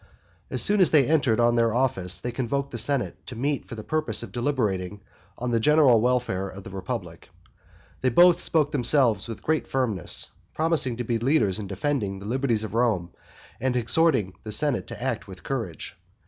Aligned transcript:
As 0.49 0.63
soon 0.63 0.81
as 0.81 0.89
they 0.89 1.03
had 1.03 1.13
entered 1.13 1.39
on 1.39 1.53
their 1.53 1.75
office, 1.75 2.17
they 2.17 2.31
convoked 2.31 2.71
the 2.71 2.79
senate 2.79 3.23
to 3.27 3.35
meet 3.35 3.67
for 3.67 3.75
the 3.75 3.83
purpose 3.83 4.23
of 4.23 4.31
deliberating 4.31 4.99
on 5.37 5.51
the 5.51 5.59
general 5.59 6.01
welfare 6.01 6.47
of 6.47 6.63
the 6.63 6.71
republic. 6.71 7.29
They 8.01 8.09
both 8.09 8.39
spoke 8.41 8.71
themselves 8.71 9.27
with 9.27 9.43
great 9.43 9.67
firmness, 9.67 10.31
promising 10.55 10.97
to 10.97 11.03
be 11.03 11.17
the 11.17 11.25
leaders 11.25 11.59
in 11.59 11.67
defending 11.67 12.17
the 12.17 12.25
liberties 12.25 12.63
of 12.63 12.73
Rome, 12.73 13.11
and 13.59 13.75
exhorting 13.75 14.33
the 14.41 14.51
senate 14.51 14.87
to 14.87 14.99
act 15.03 15.27
with 15.27 15.43
courage. 15.43 15.95